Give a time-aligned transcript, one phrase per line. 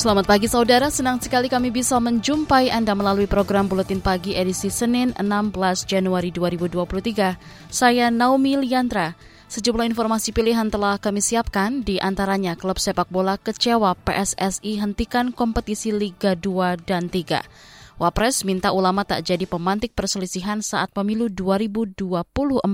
[0.00, 5.12] Selamat pagi saudara, senang sekali kami bisa menjumpai Anda melalui program Buletin Pagi edisi Senin
[5.12, 5.52] 16
[5.84, 7.36] Januari 2023.
[7.68, 9.12] Saya Naomi Liandra.
[9.52, 15.92] Sejumlah informasi pilihan telah kami siapkan, di antaranya klub sepak bola kecewa PSSI hentikan kompetisi
[15.92, 18.00] Liga 2 dan 3.
[18.00, 22.64] Wapres minta ulama tak jadi pemantik perselisihan saat pemilu 2024.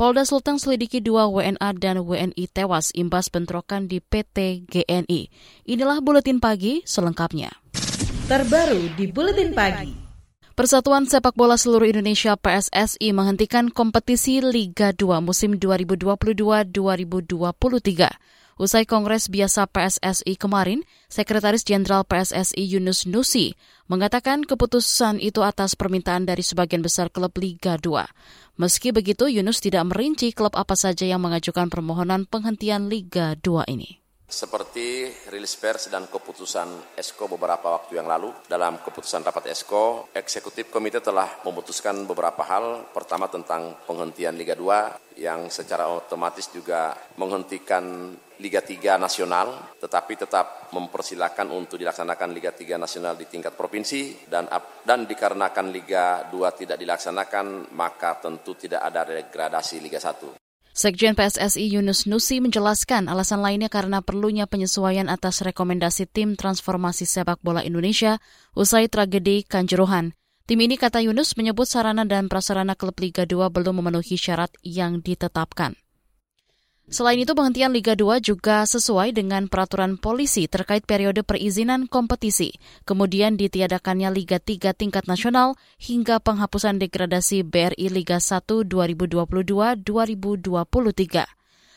[0.00, 5.28] Polda Sulteng selidiki dua WNA dan WNI tewas imbas bentrokan di PT GNI.
[5.68, 7.52] Inilah Buletin Pagi selengkapnya.
[8.24, 9.92] Terbaru di Buletin Pagi.
[10.56, 18.56] Persatuan Sepak Bola Seluruh Indonesia PSSI menghentikan kompetisi Liga 2 musim 2022-2023.
[18.56, 20.80] Usai Kongres Biasa PSSI kemarin,
[21.12, 23.52] Sekretaris Jenderal PSSI Yunus Nusi
[23.90, 28.06] mengatakan keputusan itu atas permintaan dari sebagian besar klub Liga 2.
[28.62, 33.99] Meski begitu, Yunus tidak merinci klub apa saja yang mengajukan permohonan penghentian Liga 2 ini.
[34.30, 40.70] Seperti rilis pers dan keputusan ESCO beberapa waktu yang lalu, dalam keputusan rapat ESCO, eksekutif
[40.70, 42.94] komite telah memutuskan beberapa hal.
[42.94, 50.70] Pertama tentang penghentian Liga 2 yang secara otomatis juga menghentikan Liga 3 nasional, tetapi tetap
[50.78, 54.46] mempersilahkan untuk dilaksanakan Liga 3 nasional di tingkat provinsi dan
[54.86, 60.39] dan dikarenakan Liga 2 tidak dilaksanakan, maka tentu tidak ada degradasi Liga 1.
[60.80, 67.36] Sekjen PSSI Yunus Nusi menjelaskan alasan lainnya karena perlunya penyesuaian atas rekomendasi tim transformasi sepak
[67.44, 68.16] bola Indonesia
[68.56, 70.16] usai tragedi Kanjuruhan.
[70.48, 75.04] Tim ini kata Yunus menyebut sarana dan prasarana klub Liga 2 belum memenuhi syarat yang
[75.04, 75.76] ditetapkan.
[76.90, 83.38] Selain itu, penghentian Liga 2 juga sesuai dengan peraturan polisi terkait periode perizinan kompetisi, kemudian
[83.38, 89.86] ditiadakannya Liga 3 tingkat nasional hingga penghapusan degradasi BRI Liga 1 2022-2023.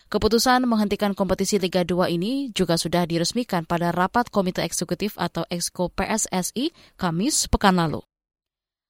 [0.10, 5.94] Keputusan menghentikan kompetisi Liga 2 ini juga sudah diresmikan pada rapat Komite Eksekutif atau Exco
[5.94, 8.02] PSSI Kamis pekan lalu.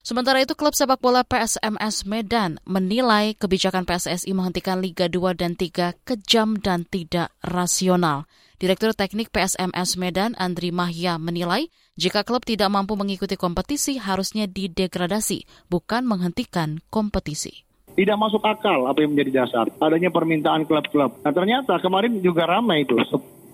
[0.04, 5.96] Sementara itu, klub sepak bola PSMS Medan menilai kebijakan PSSI menghentikan Liga 2 dan 3
[6.04, 8.28] kejam dan tidak rasional.
[8.60, 15.72] Direktur Teknik PSMS Medan, Andri Mahya, menilai jika klub tidak mampu mengikuti kompetisi harusnya didegradasi,
[15.72, 17.64] bukan menghentikan kompetisi.
[17.96, 19.72] Tidak masuk akal apa yang menjadi dasar.
[19.80, 21.24] Adanya permintaan klub-klub.
[21.24, 23.00] Nah ternyata kemarin juga ramai itu.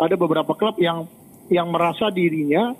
[0.01, 1.05] Ada beberapa klub yang
[1.53, 2.73] yang merasa dirinya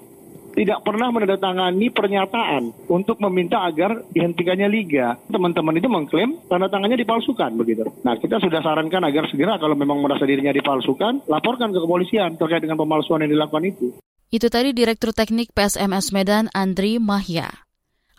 [0.59, 5.16] tidak pernah menandatangani pernyataan untuk meminta agar dihentikannya liga.
[5.31, 7.88] Teman-teman itu mengklaim tanda tangannya dipalsukan begitu.
[8.03, 12.59] Nah, kita sudah sarankan agar segera kalau memang merasa dirinya dipalsukan, laporkan ke kepolisian terkait
[12.59, 13.96] dengan pemalsuan yang dilakukan itu.
[14.36, 17.64] Itu tadi Direktur Teknik PSMS Medan Andri Mahya.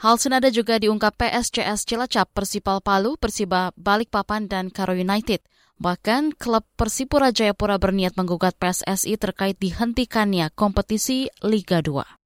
[0.00, 5.44] Hal senada juga diungkap PSCS Cilacap, Persipal Palu, Persiba Balikpapan, dan Karo United.
[5.76, 12.19] Bahkan klub Persipura Jayapura berniat menggugat PSSI terkait dihentikannya kompetisi Liga 2.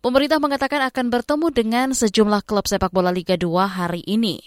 [0.00, 4.40] Pemerintah mengatakan akan bertemu dengan sejumlah klub sepak bola Liga 2 hari ini.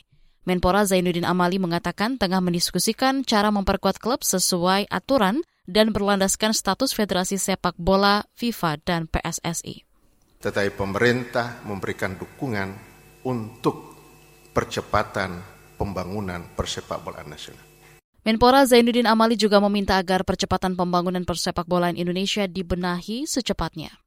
[0.49, 7.37] Menpora Zainuddin Amali mengatakan tengah mendiskusikan cara memperkuat klub sesuai aturan dan berlandaskan status Federasi
[7.37, 9.85] Sepak Bola FIFA dan PSSI.
[10.41, 12.73] Tetapi pemerintah memberikan dukungan
[13.21, 13.93] untuk
[14.57, 15.37] percepatan
[15.77, 17.61] pembangunan persepak bola nasional.
[18.25, 24.02] Menpora Zainuddin Amali juga meminta agar percepatan pembangunan persepak bola Indonesia dibenahi secepatnya.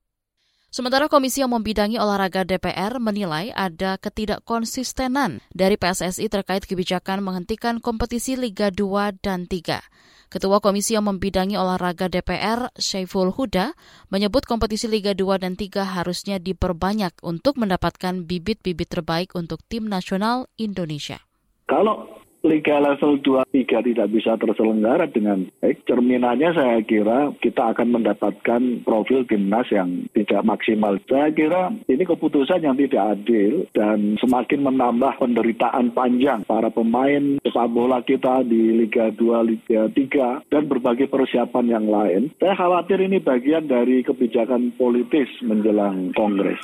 [0.76, 8.36] Sementara Komisi yang membidangi olahraga DPR menilai ada ketidakkonsistenan dari PSSI terkait kebijakan menghentikan kompetisi
[8.36, 9.80] Liga 2 dan 3.
[10.28, 13.72] Ketua Komisi yang membidangi olahraga DPR, Syaiful Huda,
[14.12, 20.44] menyebut kompetisi Liga 2 dan 3 harusnya diperbanyak untuk mendapatkan bibit-bibit terbaik untuk tim nasional
[20.60, 21.24] Indonesia.
[21.72, 28.00] Kalau liga level 2 3 tidak bisa terselenggara dengan baik, cerminannya saya kira kita akan
[28.00, 30.98] mendapatkan profil timnas yang tidak maksimal.
[31.08, 37.68] Saya kira ini keputusan yang tidak adil dan semakin menambah penderitaan panjang para pemain sepak
[37.72, 42.22] bola kita di Liga 2, Liga 3 dan berbagai persiapan yang lain.
[42.36, 46.60] Saya khawatir ini bagian dari kebijakan politis menjelang Kongres.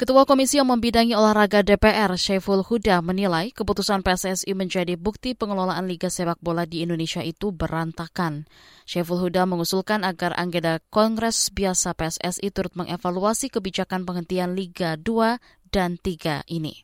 [0.00, 6.08] Ketua Komisi yang membidangi olahraga DPR, Syaiful Huda, menilai keputusan PSSI menjadi bukti pengelolaan Liga
[6.08, 8.48] Sepak Bola di Indonesia itu berantakan.
[8.88, 15.36] Syaiful Huda mengusulkan agar anggota Kongres Biasa PSSI turut mengevaluasi kebijakan penghentian Liga 2
[15.68, 16.80] dan 3 ini.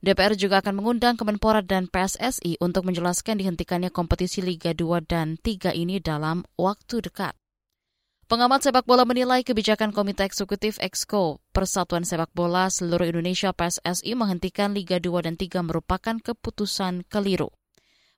[0.00, 5.76] DPR juga akan mengundang Kemenpora dan PSSI untuk menjelaskan dihentikannya kompetisi Liga 2 dan 3
[5.76, 7.36] ini dalam waktu dekat.
[8.32, 14.72] Pengamat sepak bola menilai kebijakan Komite Eksekutif Exco Persatuan Sepak Bola Seluruh Indonesia PSSI menghentikan
[14.72, 17.52] Liga 2 dan 3 merupakan keputusan keliru.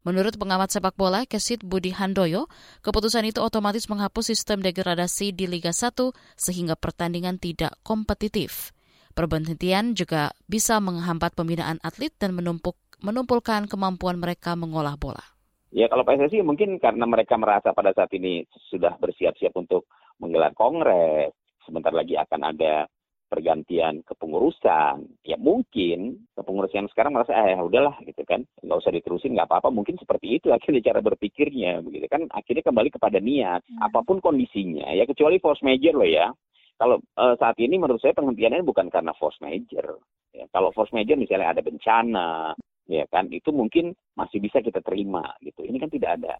[0.06, 2.46] Menurut pengamat sepak bola Kesit Budi Handoyo,
[2.86, 8.70] keputusan itu otomatis menghapus sistem degradasi di Liga 1 sehingga pertandingan tidak kompetitif.
[9.18, 15.34] Perberhentian juga bisa menghambat pembinaan atlet dan menumpuk, menumpulkan kemampuan mereka mengolah bola.
[15.74, 21.34] Ya kalau PSSI mungkin karena mereka merasa pada saat ini sudah bersiap-siap untuk menggelar kongres,
[21.64, 22.86] sebentar lagi akan ada
[23.26, 25.04] pergantian kepengurusan.
[25.26, 29.74] Ya mungkin kepengurusan yang sekarang merasa eh udahlah gitu kan, nggak usah diterusin nggak apa-apa.
[29.74, 32.30] Mungkin seperti itu akhirnya cara berpikirnya begitu kan.
[32.30, 33.80] Akhirnya kembali kepada niat, hmm.
[33.82, 36.30] apa pun kondisinya ya kecuali force major loh ya.
[36.74, 39.98] Kalau uh, saat ini menurut saya penghentiannya bukan karena force major.
[40.34, 42.58] Ya, kalau force major misalnya ada bencana,
[42.88, 46.34] ya kan itu mungkin masih bisa kita terima gitu ini kan tidak ada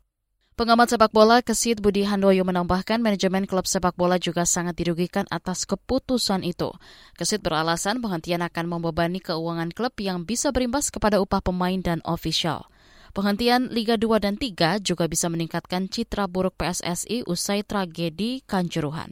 [0.54, 5.66] Pengamat sepak bola Kesit Budi Handoyo menambahkan manajemen klub sepak bola juga sangat dirugikan atas
[5.66, 6.70] keputusan itu.
[7.18, 12.70] Kesit beralasan penghentian akan membebani keuangan klub yang bisa berimbas kepada upah pemain dan ofisial.
[13.10, 19.10] Penghentian Liga 2 dan 3 juga bisa meningkatkan citra buruk PSSI usai tragedi Kanjuruhan.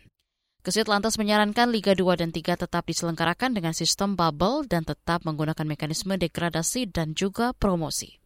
[0.63, 5.67] Kesit lantas menyarankan Liga 2 dan 3 tetap diselenggarakan dengan sistem bubble dan tetap menggunakan
[5.67, 8.22] mekanisme degradasi dan juga promosi.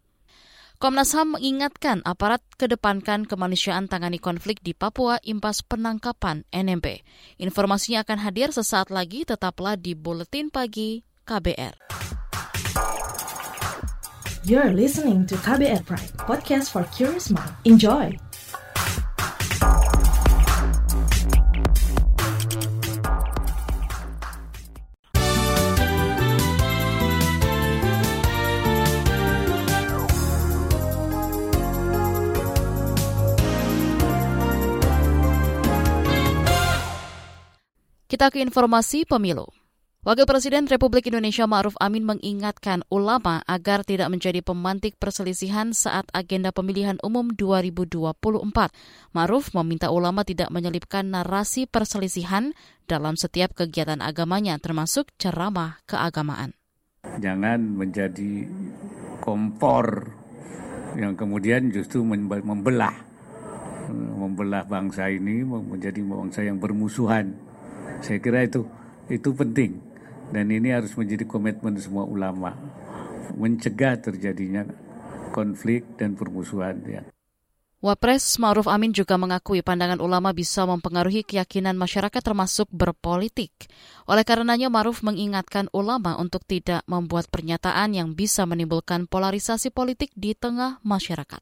[0.76, 7.00] Komnas HAM mengingatkan aparat kedepankan kemanusiaan tangani konflik di Papua impas penangkapan NMB.
[7.40, 11.80] Informasinya akan hadir sesaat lagi, tetaplah di Buletin Pagi KBR.
[14.44, 17.56] You're listening to KBR Pride, podcast for curious mind.
[17.64, 18.25] Enjoy!
[38.16, 39.44] Kita ke informasi pemilu.
[40.00, 46.48] Wakil Presiden Republik Indonesia Ma'ruf Amin mengingatkan ulama agar tidak menjadi pemantik perselisihan saat agenda
[46.48, 48.16] pemilihan umum 2024.
[49.12, 52.56] Ma'ruf meminta ulama tidak menyelipkan narasi perselisihan
[52.88, 56.56] dalam setiap kegiatan agamanya termasuk ceramah keagamaan.
[57.20, 58.48] Jangan menjadi
[59.20, 60.08] kompor
[60.96, 62.96] yang kemudian justru membelah
[63.92, 67.45] membelah bangsa ini menjadi bangsa yang bermusuhan
[68.00, 68.66] saya kira itu
[69.06, 69.78] itu penting
[70.34, 72.58] dan ini harus menjadi komitmen semua ulama
[73.36, 74.66] mencegah terjadinya
[75.30, 77.02] konflik dan permusuhan ya.
[77.84, 83.52] Wapres Ma'ruf Amin juga mengakui pandangan ulama bisa mempengaruhi keyakinan masyarakat termasuk berpolitik.
[84.08, 90.32] Oleh karenanya Ma'ruf mengingatkan ulama untuk tidak membuat pernyataan yang bisa menimbulkan polarisasi politik di
[90.32, 91.38] tengah masyarakat.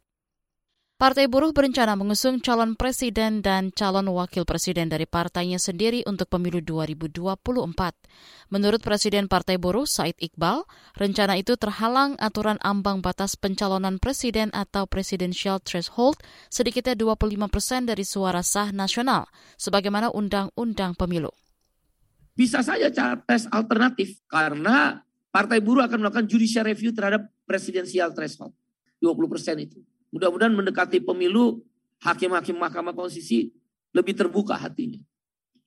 [1.05, 6.65] Partai Buruh berencana mengusung calon presiden dan calon wakil presiden dari partainya sendiri untuk pemilu
[6.65, 7.29] 2024.
[8.49, 10.65] Menurut Presiden Partai Buruh Said Iqbal,
[10.97, 16.17] rencana itu terhalang aturan ambang batas pencalonan presiden atau presidential threshold
[16.49, 19.29] sedikitnya 25 persen dari suara sah nasional,
[19.61, 21.29] sebagaimana Undang-Undang Pemilu.
[22.33, 28.57] Bisa saja capres alternatif karena Partai Buruh akan melakukan judicial review terhadap presidensial threshold
[29.05, 29.85] 20 persen itu.
[30.15, 31.59] Mudah-mudahan mendekati pemilu,
[31.99, 33.51] hakim-hakim Mahkamah Konstitusi
[33.91, 35.03] lebih terbuka hatinya.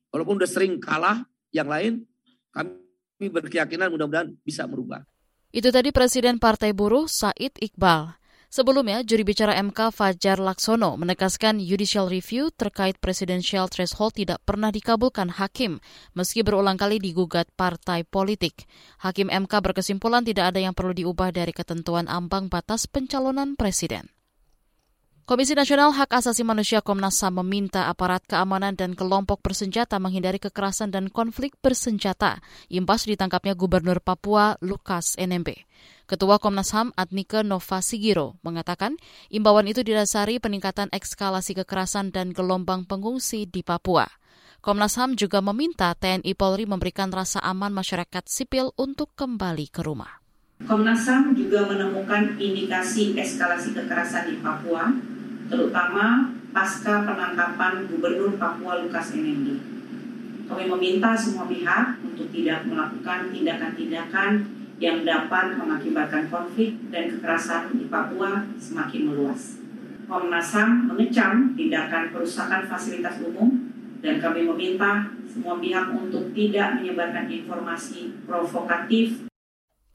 [0.07, 2.07] Walaupun udah sering kalah yang lain,
[2.55, 5.03] kami berkeyakinan mudah-mudahan bisa merubah.
[5.51, 8.15] Itu tadi Presiden Partai Buruh Said Iqbal.
[8.47, 15.35] Sebelumnya, juri bicara MK Fajar Laksono menegaskan judicial review terkait presidential threshold tidak pernah dikabulkan
[15.35, 15.83] hakim,
[16.15, 18.63] meski berulang kali digugat partai politik.
[19.03, 24.07] Hakim MK berkesimpulan tidak ada yang perlu diubah dari ketentuan ambang batas pencalonan presiden.
[25.27, 30.87] Komisi Nasional Hak Asasi Manusia Komnas HAM meminta aparat keamanan dan kelompok bersenjata menghindari kekerasan
[30.87, 32.39] dan konflik bersenjata
[32.71, 35.67] imbas ditangkapnya Gubernur Papua Lukas NMB.
[36.07, 38.95] Ketua Komnas HAM Adnike Nova Sigiro mengatakan
[39.27, 44.07] imbauan itu didasari peningkatan ekskalasi kekerasan dan gelombang pengungsi di Papua.
[44.63, 50.23] Komnas HAM juga meminta TNI Polri memberikan rasa aman masyarakat sipil untuk kembali ke rumah.
[50.63, 55.16] Komnas HAM juga menemukan indikasi eskalasi kekerasan di Papua
[55.47, 59.47] terutama pasca penangkapan Gubernur Papua Lukas NMB.
[60.47, 64.31] Kami meminta semua pihak untuk tidak melakukan tindakan-tindakan
[64.77, 69.59] yang dapat mengakibatkan konflik dan kekerasan di Papua semakin meluas.
[70.07, 73.67] Komnas HAM mengecam tindakan perusakan fasilitas umum
[73.99, 79.26] dan kami meminta semua pihak untuk tidak menyebarkan informasi provokatif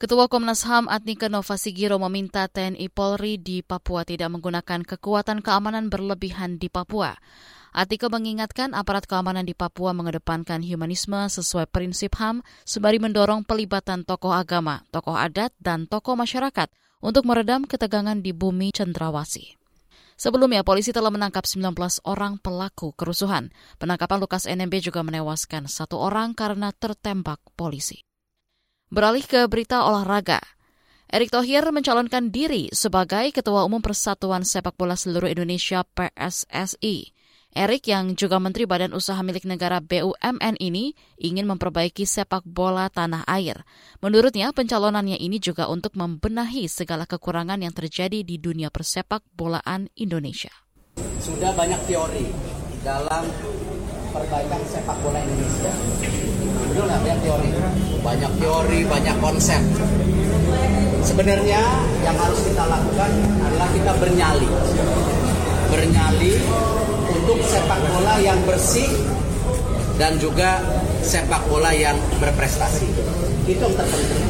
[0.03, 5.87] Ketua Komnas HAM Atnika Nova Sigiro meminta TNI Polri di Papua tidak menggunakan kekuatan keamanan
[5.87, 7.15] berlebihan di Papua.
[7.71, 14.35] Atiko mengingatkan aparat keamanan di Papua mengedepankan humanisme sesuai prinsip HAM sembari mendorong pelibatan tokoh
[14.35, 16.67] agama, tokoh adat, dan tokoh masyarakat
[16.99, 19.55] untuk meredam ketegangan di bumi cendrawasi.
[20.19, 23.55] Sebelumnya, polisi telah menangkap 19 orang pelaku kerusuhan.
[23.79, 28.03] Penangkapan Lukas NMB juga menewaskan satu orang karena tertembak polisi.
[28.91, 30.41] Beralih ke berita olahraga.
[31.13, 37.13] Erick Thohir mencalonkan diri sebagai Ketua Umum Persatuan Sepak Bola Seluruh Indonesia PSSI.
[37.53, 43.21] Erick yang juga Menteri Badan Usaha Milik Negara BUMN ini ingin memperbaiki sepak bola tanah
[43.29, 43.61] air.
[44.01, 50.49] Menurutnya, pencalonannya ini juga untuk membenahi segala kekurangan yang terjadi di dunia persepak bolaan Indonesia.
[51.21, 52.25] Sudah banyak teori
[52.81, 53.29] dalam
[54.09, 56.32] perbaikan sepak bola Indonesia.
[56.73, 57.49] Betul nggak banyak teori?
[58.01, 59.61] Banyak teori, banyak konsep.
[61.05, 61.61] Sebenarnya
[62.01, 63.11] yang harus kita lakukan
[63.45, 64.49] adalah kita bernyali.
[65.69, 66.33] Bernyali
[67.13, 68.89] untuk sepak bola yang bersih
[70.01, 70.65] dan juga
[71.05, 72.89] sepak bola yang berprestasi.
[73.45, 74.25] Itu yang terpenting.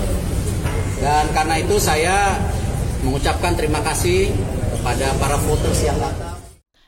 [1.00, 2.44] Dan karena itu saya
[3.08, 4.36] mengucapkan terima kasih
[4.76, 6.33] kepada para voters yang datang.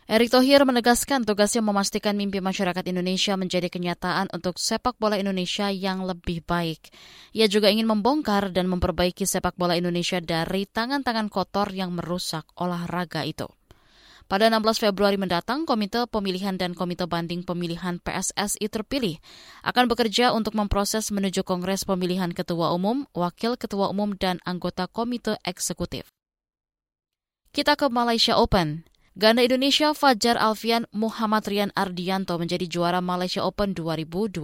[0.05, 6.05] Erick Thohir menegaskan tugasnya memastikan mimpi masyarakat Indonesia menjadi kenyataan untuk sepak bola Indonesia yang
[6.05, 6.93] lebih baik.
[7.33, 13.25] Ia juga ingin membongkar dan memperbaiki sepak bola Indonesia dari tangan-tangan kotor yang merusak olahraga
[13.25, 13.49] itu.
[14.29, 19.17] Pada 16 Februari mendatang, Komite Pemilihan dan Komite Banding Pemilihan PSSI terpilih
[19.65, 25.41] akan bekerja untuk memproses menuju Kongres Pemilihan Ketua Umum, Wakil Ketua Umum, dan anggota Komite
[25.41, 26.13] Eksekutif.
[27.49, 28.85] Kita ke Malaysia Open.
[29.15, 34.43] Ganda Indonesia Fajar Alfian Muhammad Rian Ardianto menjadi juara Malaysia Open 2023.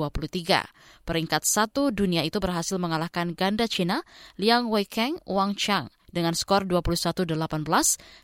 [1.04, 4.08] Peringkat satu dunia itu berhasil mengalahkan ganda Cina
[4.40, 7.26] Liang Weikeng Wang Chang dengan skor 21-18,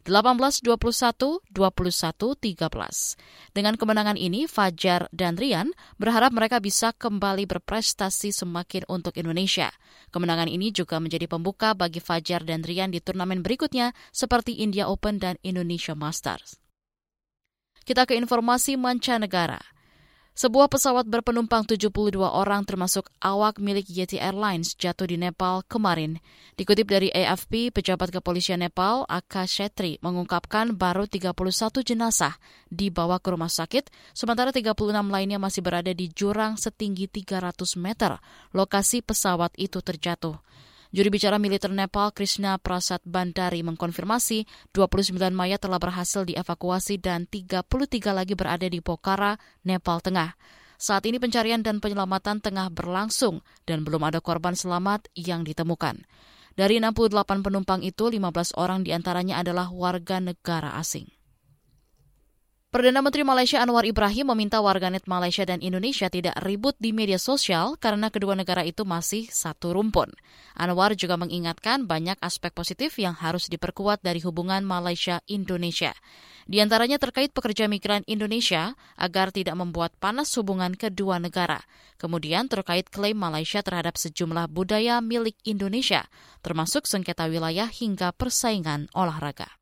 [0.06, 3.56] 18-21, 21-13.
[3.56, 9.72] Dengan kemenangan ini, Fajar dan Rian berharap mereka bisa kembali berprestasi semakin untuk Indonesia.
[10.12, 15.20] Kemenangan ini juga menjadi pembuka bagi Fajar dan Rian di turnamen berikutnya seperti India Open
[15.20, 16.60] dan Indonesia Masters.
[17.88, 19.77] Kita ke informasi mancanegara.
[20.38, 21.90] Sebuah pesawat berpenumpang 72
[22.22, 26.22] orang termasuk awak milik Yeti Airlines jatuh di Nepal kemarin.
[26.54, 31.34] Dikutip dari AFP, pejabat kepolisian Nepal, Aka Shetri, mengungkapkan baru 31
[31.82, 32.38] jenazah
[32.70, 34.78] dibawa ke rumah sakit, sementara 36
[35.10, 38.22] lainnya masih berada di jurang setinggi 300 meter
[38.54, 40.38] lokasi pesawat itu terjatuh.
[40.98, 47.70] Juri bicara militer Nepal Krishna Prasad Bandari mengkonfirmasi 29 mayat telah berhasil dievakuasi dan 33
[48.18, 50.34] lagi berada di Pokhara, Nepal Tengah.
[50.82, 56.02] Saat ini pencarian dan penyelamatan tengah berlangsung dan belum ada korban selamat yang ditemukan.
[56.58, 61.06] Dari 68 penumpang itu, 15 orang di antaranya adalah warga negara asing.
[62.68, 67.80] Perdana Menteri Malaysia Anwar Ibrahim meminta warganet Malaysia dan Indonesia tidak ribut di media sosial
[67.80, 70.12] karena kedua negara itu masih satu rumpun.
[70.52, 75.96] Anwar juga mengingatkan banyak aspek positif yang harus diperkuat dari hubungan Malaysia-Indonesia.
[76.44, 81.64] Di antaranya terkait pekerja migran Indonesia agar tidak membuat panas hubungan kedua negara.
[81.96, 86.04] Kemudian terkait klaim Malaysia terhadap sejumlah budaya milik Indonesia,
[86.44, 89.56] termasuk sengketa wilayah hingga persaingan olahraga.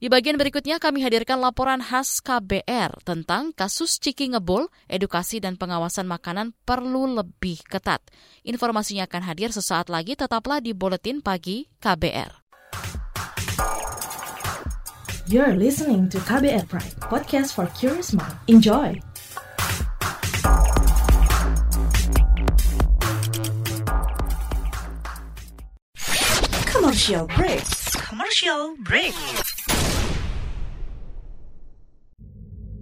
[0.00, 6.08] Di bagian berikutnya kami hadirkan laporan khas KBR tentang kasus Ciki Ngebul, edukasi dan pengawasan
[6.08, 8.00] makanan perlu lebih ketat.
[8.40, 12.32] Informasinya akan hadir sesaat lagi, tetaplah di Buletin Pagi KBR.
[15.28, 18.32] You're listening to KBR Pride, podcast for curious mind.
[18.48, 18.96] Enjoy!
[26.72, 27.68] Commercial break.
[28.08, 29.12] Commercial break.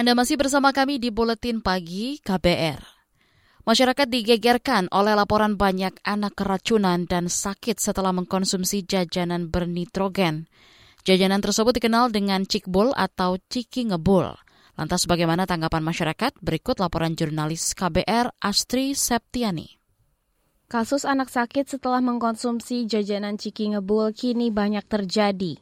[0.00, 2.80] Anda masih bersama kami di Buletin Pagi KBR.
[3.68, 10.48] Masyarakat digegerkan oleh laporan banyak anak keracunan dan sakit setelah mengkonsumsi jajanan bernitrogen.
[11.04, 14.32] Jajanan tersebut dikenal dengan cikbul atau ciki ngebul.
[14.80, 16.32] Lantas bagaimana tanggapan masyarakat?
[16.40, 19.68] Berikut laporan jurnalis KBR Astri Septiani.
[20.64, 25.60] Kasus anak sakit setelah mengkonsumsi jajanan ciki ngebul kini banyak terjadi.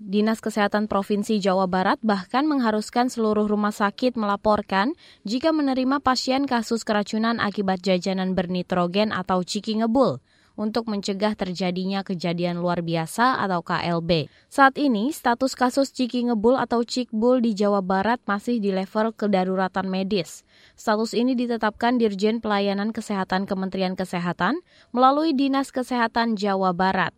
[0.00, 4.96] Dinas Kesehatan Provinsi Jawa Barat bahkan mengharuskan seluruh rumah sakit melaporkan
[5.28, 10.24] jika menerima pasien kasus keracunan akibat jajanan bernitrogen atau ciki ngebul
[10.56, 14.32] untuk mencegah terjadinya kejadian luar biasa atau KLB.
[14.48, 19.84] Saat ini, status kasus ciki ngebul atau cikbul di Jawa Barat masih di level kedaruratan
[19.84, 20.48] medis.
[20.80, 24.64] Status ini ditetapkan Dirjen Pelayanan Kesehatan Kementerian Kesehatan
[24.96, 27.12] melalui Dinas Kesehatan Jawa Barat.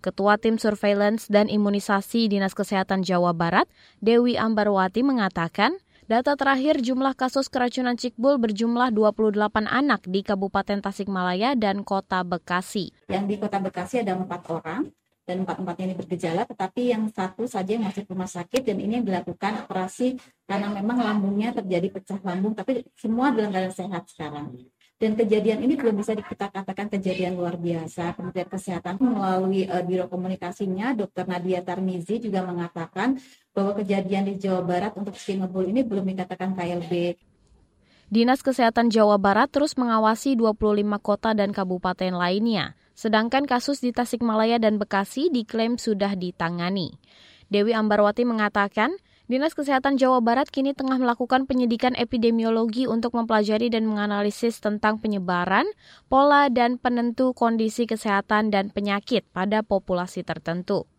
[0.00, 3.68] Ketua Tim Surveillance dan Imunisasi Dinas Kesehatan Jawa Barat,
[4.00, 5.76] Dewi Ambarwati mengatakan,
[6.08, 12.96] data terakhir jumlah kasus keracunan cikbul berjumlah 28 anak di Kabupaten Tasikmalaya dan Kota Bekasi.
[13.12, 14.88] Yang di Kota Bekasi ada empat orang,
[15.30, 19.06] dan empat-empatnya ini bergejala, tetapi yang satu saja yang masuk rumah sakit dan ini yang
[19.06, 24.58] dilakukan operasi karena memang lambungnya terjadi pecah lambung, tapi semua dalam keadaan sehat sekarang.
[25.00, 28.12] Dan kejadian ini belum bisa kita katakan kejadian luar biasa.
[28.20, 31.24] Kementerian Kesehatan melalui uh, Biro Komunikasinya, Dr.
[31.24, 33.16] Nadia Tarmizi juga mengatakan
[33.56, 37.16] bahwa kejadian di Jawa Barat untuk skingebul ini belum dikatakan KLB.
[38.12, 42.76] Dinas Kesehatan Jawa Barat terus mengawasi 25 kota dan kabupaten lainnya.
[42.92, 47.00] Sedangkan kasus di Tasikmalaya dan Bekasi diklaim sudah ditangani.
[47.48, 48.92] Dewi Ambarwati mengatakan,
[49.30, 55.70] Dinas Kesehatan Jawa Barat kini tengah melakukan penyidikan epidemiologi untuk mempelajari dan menganalisis tentang penyebaran,
[56.10, 60.90] pola, dan penentu kondisi kesehatan dan penyakit pada populasi tertentu.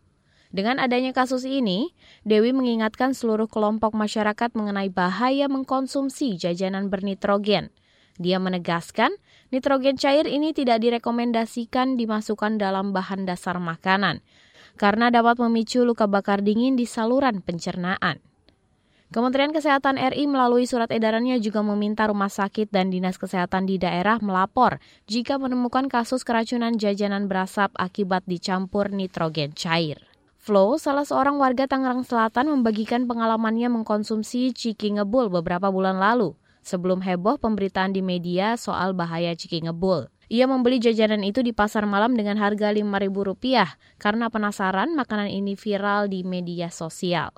[0.48, 1.92] Dengan adanya kasus ini,
[2.24, 7.68] Dewi mengingatkan seluruh kelompok masyarakat mengenai bahaya mengkonsumsi jajanan bernitrogen.
[8.16, 9.12] Dia menegaskan,
[9.52, 14.24] nitrogen cair ini tidak direkomendasikan dimasukkan dalam bahan dasar makanan,
[14.80, 18.20] karena dapat memicu luka bakar dingin di saluran pencernaan.
[19.12, 24.16] Kementerian Kesehatan RI melalui surat edarannya juga meminta rumah sakit dan dinas kesehatan di daerah
[24.24, 30.00] melapor jika menemukan kasus keracunan jajanan berasap akibat dicampur nitrogen cair.
[30.42, 36.34] Flo, salah seorang warga Tangerang Selatan membagikan pengalamannya mengkonsumsi ciki ngebul beberapa bulan lalu,
[36.66, 40.11] sebelum heboh pemberitaan di media soal bahaya ciki ngebul.
[40.30, 46.06] Ia membeli jajanan itu di pasar malam dengan harga Rp5.000 karena penasaran makanan ini viral
[46.06, 47.32] di media sosial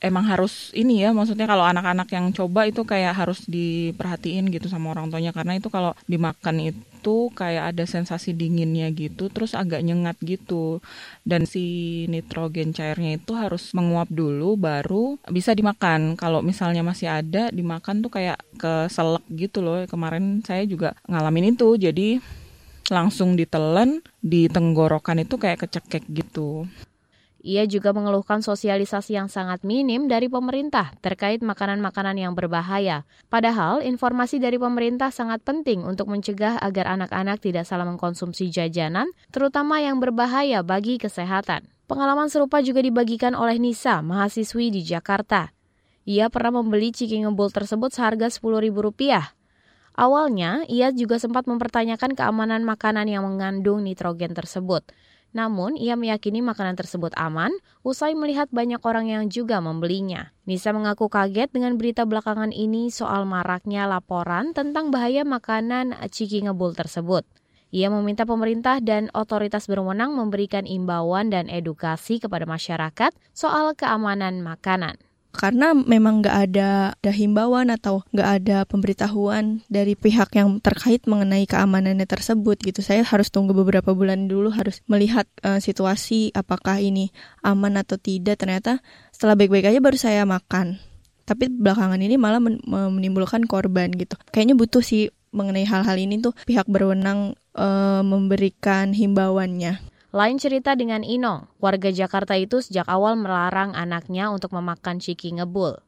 [0.00, 4.96] emang harus ini ya maksudnya kalau anak-anak yang coba itu kayak harus diperhatiin gitu sama
[4.96, 5.30] orang tuanya.
[5.36, 10.80] Karena itu kalau dimakan itu kayak ada sensasi dinginnya gitu terus agak nyengat gitu.
[11.22, 16.16] Dan si nitrogen cairnya itu harus menguap dulu baru bisa dimakan.
[16.16, 19.84] Kalau misalnya masih ada dimakan tuh kayak keselak gitu loh.
[19.84, 22.18] Kemarin saya juga ngalamin itu jadi
[22.90, 26.66] langsung ditelan di tenggorokan itu kayak kecekek gitu
[27.40, 33.08] ia juga mengeluhkan sosialisasi yang sangat minim dari pemerintah terkait makanan-makanan yang berbahaya.
[33.32, 39.80] Padahal informasi dari pemerintah sangat penting untuk mencegah agar anak-anak tidak salah mengkonsumsi jajanan, terutama
[39.80, 41.64] yang berbahaya bagi kesehatan.
[41.88, 45.50] Pengalaman serupa juga dibagikan oleh Nisa, mahasiswi di Jakarta.
[46.06, 49.34] Ia pernah membeli ciki ngebul tersebut seharga Rp10.000.
[49.98, 54.86] Awalnya, ia juga sempat mempertanyakan keamanan makanan yang mengandung nitrogen tersebut.
[55.30, 57.54] Namun, ia meyakini makanan tersebut aman
[57.86, 60.34] usai melihat banyak orang yang juga membelinya.
[60.46, 66.74] Nisa mengaku kaget dengan berita belakangan ini soal maraknya laporan tentang bahaya makanan ciki ngebul
[66.74, 67.22] tersebut.
[67.70, 74.98] Ia meminta pemerintah dan otoritas berwenang memberikan imbauan dan edukasi kepada masyarakat soal keamanan makanan
[75.30, 81.46] karena memang nggak ada, ada himbauan atau nggak ada pemberitahuan dari pihak yang terkait mengenai
[81.46, 82.82] keamanannya tersebut gitu.
[82.82, 87.14] Saya harus tunggu beberapa bulan dulu harus melihat uh, situasi apakah ini
[87.46, 88.42] aman atau tidak.
[88.42, 88.82] Ternyata
[89.14, 90.82] setelah baik-baik aja baru saya makan.
[91.24, 94.18] Tapi belakangan ini malah menimbulkan korban gitu.
[94.34, 99.78] Kayaknya butuh sih mengenai hal-hal ini tuh pihak berwenang uh, memberikan himbauannya.
[100.10, 105.78] Lain cerita dengan Inong, warga Jakarta itu sejak awal melarang anaknya untuk memakan ciki ngebul.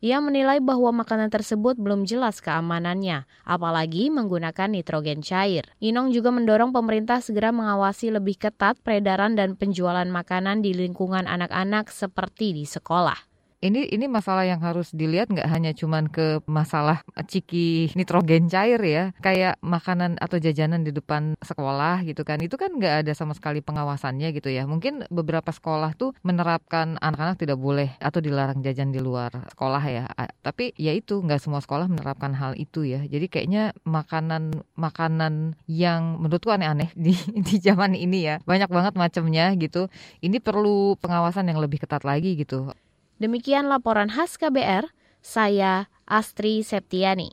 [0.00, 5.68] Ia menilai bahwa makanan tersebut belum jelas keamanannya, apalagi menggunakan nitrogen cair.
[5.84, 11.92] Inong juga mendorong pemerintah segera mengawasi lebih ketat peredaran dan penjualan makanan di lingkungan anak-anak
[11.92, 17.96] seperti di sekolah ini ini masalah yang harus dilihat nggak hanya cuman ke masalah ciki
[17.96, 22.38] nitrogen cair ya kayak makanan atau jajanan di depan sekolah gitu kan.
[22.44, 24.68] Itu kan nggak ada sama sekali pengawasannya gitu ya.
[24.68, 30.04] Mungkin beberapa sekolah tuh menerapkan anak-anak tidak boleh atau dilarang jajan di luar sekolah ya.
[30.44, 33.02] Tapi ya itu nggak semua sekolah menerapkan hal itu ya.
[33.08, 37.16] Jadi kayaknya makanan makanan yang menurutku aneh-aneh di
[37.46, 39.88] di zaman ini ya banyak banget macamnya gitu.
[40.20, 42.70] Ini perlu pengawasan yang lebih ketat lagi gitu
[43.16, 44.92] Demikian laporan khas KBR,
[45.24, 47.32] saya Astri Septiani.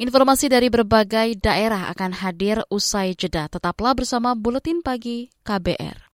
[0.00, 3.46] Informasi dari berbagai daerah akan hadir usai jeda.
[3.46, 6.10] Tetaplah bersama Buletin Pagi KBR.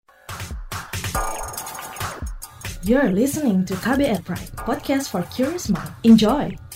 [2.88, 5.92] You're listening to KBR Pride, podcast for curious mind.
[6.08, 6.67] Enjoy!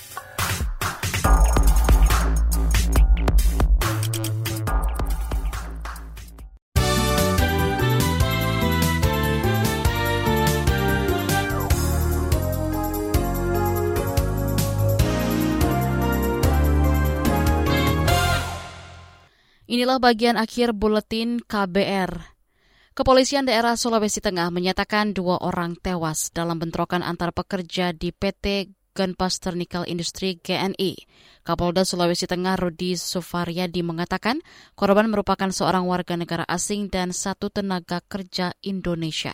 [19.72, 22.12] Inilah bagian akhir buletin KBR.
[22.92, 29.56] Kepolisian daerah Sulawesi Tengah menyatakan dua orang tewas dalam bentrokan antar pekerja di PT Gunbuster
[29.56, 31.08] Nickel Industry GNI.
[31.48, 34.44] Kapolda Sulawesi Tengah Rudi Sufaryadi mengatakan
[34.76, 39.32] korban merupakan seorang warga negara asing dan satu tenaga kerja Indonesia.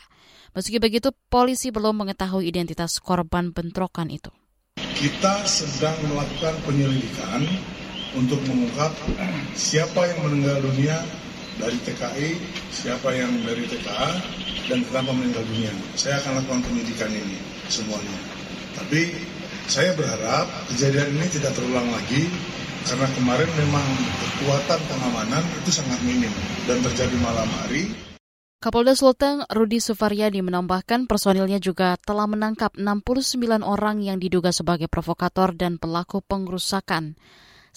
[0.53, 4.29] Meski begitu, polisi belum mengetahui identitas korban bentrokan itu.
[4.77, 7.41] Kita sedang melakukan penyelidikan
[8.15, 8.93] untuk mengungkap
[9.57, 11.01] siapa yang meninggal dunia
[11.57, 12.29] dari TKI,
[12.69, 14.11] siapa yang dari TKA,
[14.69, 15.73] dan kenapa meninggal dunia.
[15.97, 18.19] Saya akan lakukan penyidikan ini semuanya.
[18.77, 19.15] Tapi
[19.67, 22.29] saya berharap kejadian ini tidak terulang lagi
[22.87, 23.83] karena kemarin memang
[24.23, 26.31] kekuatan pengamanan itu sangat minim
[26.69, 27.91] dan terjadi malam hari.
[28.57, 35.53] Kapolda Sulteng Rudi Sufaryadi menambahkan personilnya juga telah menangkap 69 orang yang diduga sebagai provokator
[35.53, 37.19] dan pelaku pengrusakan.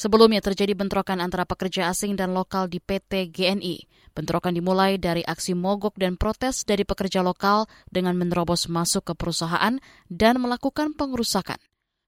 [0.00, 3.84] Sebelumnya terjadi bentrokan antara pekerja asing dan lokal di PT GNI.
[4.16, 9.76] Bentrokan dimulai dari aksi mogok dan protes dari pekerja lokal dengan menerobos masuk ke perusahaan
[10.08, 11.60] dan melakukan pengerusakan.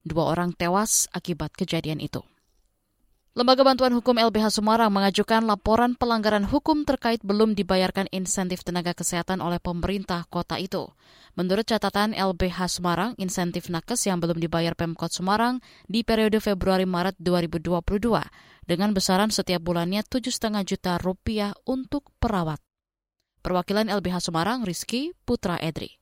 [0.08, 2.24] Dua orang tewas akibat kejadian itu.
[3.32, 9.40] Lembaga Bantuan Hukum LBH Semarang mengajukan laporan pelanggaran hukum terkait belum dibayarkan insentif tenaga kesehatan
[9.40, 10.92] oleh pemerintah kota itu.
[11.32, 17.72] Menurut catatan LBH Semarang, insentif nakes yang belum dibayar Pemkot Semarang di periode Februari-Maret 2022
[18.68, 22.60] dengan besaran setiap bulannya 7,5 juta rupiah untuk perawat.
[23.40, 26.01] Perwakilan LBH Semarang, Rizky Putra Edri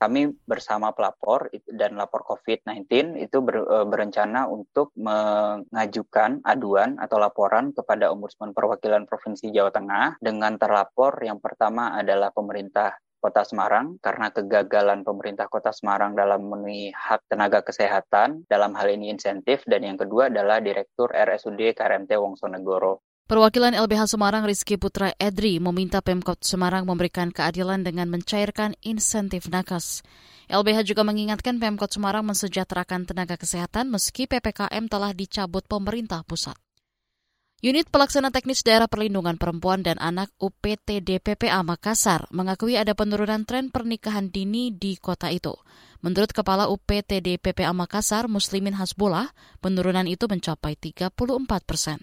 [0.00, 7.76] kami bersama pelapor dan lapor COVID-19 itu ber, e, berencana untuk mengajukan aduan atau laporan
[7.76, 14.32] kepada Ombudsman Perwakilan Provinsi Jawa Tengah dengan terlapor yang pertama adalah pemerintah Kota Semarang karena
[14.32, 20.00] kegagalan pemerintah Kota Semarang dalam memenuhi hak tenaga kesehatan dalam hal ini insentif dan yang
[20.00, 23.04] kedua adalah Direktur RSUD KRMT Wongsonegoro.
[23.30, 30.02] Perwakilan LBH Semarang Rizky Putra Edri meminta Pemkot Semarang memberikan keadilan dengan mencairkan insentif nakes.
[30.50, 36.58] LBH juga mengingatkan Pemkot Semarang mensejahterakan tenaga kesehatan meski PPKM telah dicabut pemerintah pusat.
[37.62, 43.70] Unit Pelaksana Teknis Daerah Perlindungan Perempuan dan Anak UPTD PPA Makassar mengakui ada penurunan tren
[43.70, 45.54] pernikahan dini di kota itu.
[46.02, 49.30] Menurut Kepala UPTD PPA Makassar, Muslimin Hasbullah,
[49.62, 51.14] penurunan itu mencapai 34
[51.62, 52.02] persen.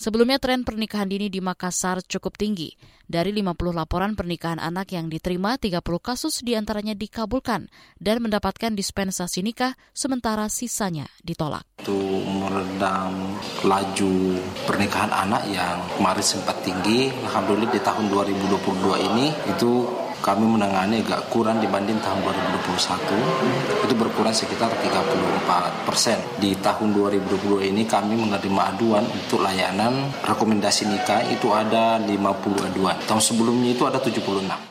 [0.00, 2.72] Sebelumnya tren pernikahan dini di Makassar cukup tinggi.
[3.04, 7.68] Dari 50 laporan pernikahan anak yang diterima, 30 kasus di antaranya dikabulkan
[8.00, 11.68] dan mendapatkan dispensasi nikah, sementara sisanya ditolak.
[11.84, 19.84] Itu meredam laju pernikahan anak yang kemarin sempat tinggi, Alhamdulillah di tahun 2022 ini itu
[20.20, 26.20] kami menangani agak kurang dibanding tahun 2021 itu berkurang sekitar 34 persen.
[26.36, 31.24] Di tahun 2022 ini kami menerima aduan untuk layanan rekomendasi nikah.
[31.32, 32.96] Itu ada 50 aduan.
[33.08, 34.70] Tahun sebelumnya itu ada 76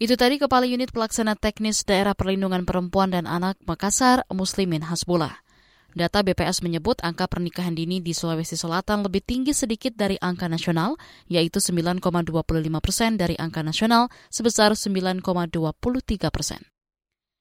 [0.00, 5.44] itu tadi Kepala Unit Pelaksana Teknis Daerah Perlindungan Perempuan dan Anak Makassar, Muslimin Hasbullah.
[5.92, 10.94] Data BPS menyebut angka pernikahan dini di Sulawesi Selatan lebih tinggi sedikit dari angka nasional,
[11.26, 12.02] yaitu 9,25
[12.78, 15.24] persen dari angka nasional sebesar 9,23
[16.30, 16.62] persen.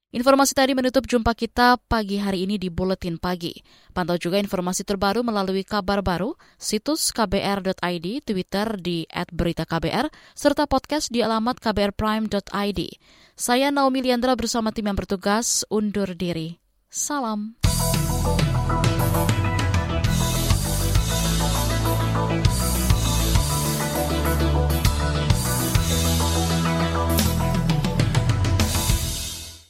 [0.10, 3.54] Informasi tadi menutup jumpa kita pagi hari ini di Buletin Pagi.
[3.94, 11.22] Pantau juga informasi terbaru melalui kabar baru, situs kbr.id, Twitter di @beritaKBR, serta podcast di
[11.22, 12.82] alamat kbrprime.id.
[13.38, 16.58] Saya Naomi Liandra bersama tim yang bertugas undur diri.
[16.90, 17.54] Salam.